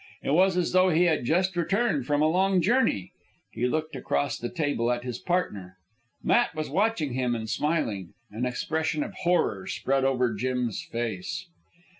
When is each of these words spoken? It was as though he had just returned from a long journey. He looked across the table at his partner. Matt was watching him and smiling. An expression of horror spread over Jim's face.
It 0.23 0.31
was 0.31 0.57
as 0.57 0.71
though 0.71 0.89
he 0.89 1.03
had 1.03 1.25
just 1.25 1.55
returned 1.55 2.07
from 2.07 2.23
a 2.23 2.27
long 2.27 2.59
journey. 2.59 3.11
He 3.51 3.67
looked 3.67 3.95
across 3.95 4.35
the 4.39 4.49
table 4.49 4.89
at 4.91 5.03
his 5.03 5.19
partner. 5.19 5.77
Matt 6.23 6.55
was 6.55 6.71
watching 6.71 7.13
him 7.13 7.35
and 7.35 7.47
smiling. 7.47 8.15
An 8.31 8.43
expression 8.47 9.03
of 9.03 9.13
horror 9.13 9.67
spread 9.67 10.03
over 10.03 10.33
Jim's 10.33 10.81
face. 10.91 11.45